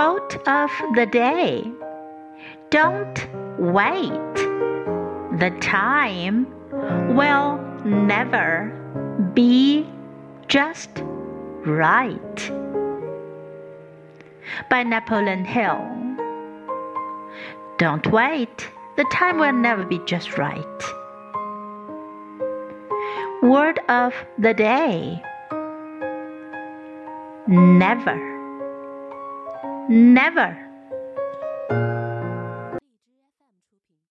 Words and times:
Quote 0.00 0.36
of 0.48 0.70
the 0.94 1.04
day 1.04 1.62
Don't 2.70 3.18
wait. 3.58 4.34
The 5.42 5.54
time 5.60 6.46
will 7.14 7.58
never 7.84 8.72
be 9.34 9.86
just 10.48 10.88
right. 11.66 12.50
By 14.70 14.84
Napoleon 14.84 15.44
Hill. 15.44 15.84
Don't 17.76 18.10
wait. 18.10 18.70
The 18.96 19.04
time 19.12 19.38
will 19.38 19.52
never 19.52 19.84
be 19.84 20.00
just 20.06 20.38
right. 20.38 20.80
Word 23.42 23.78
of 23.90 24.14
the 24.38 24.54
day 24.54 25.22
Never. 27.46 28.29
Never. 29.90 30.69